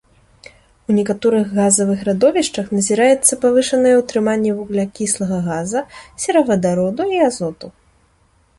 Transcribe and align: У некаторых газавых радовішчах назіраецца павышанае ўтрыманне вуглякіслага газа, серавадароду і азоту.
У 0.91 0.93
некаторых 0.99 1.51
газавых 1.57 1.99
радовішчах 2.07 2.71
назіраецца 2.77 3.33
павышанае 3.45 3.93
ўтрыманне 4.01 4.51
вуглякіслага 4.61 5.37
газа, 5.51 5.79
серавадароду 6.25 7.03
і 7.17 7.25
азоту. 7.31 7.67